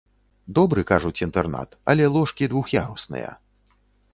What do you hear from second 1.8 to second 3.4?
але ложкі двух'ярусныя.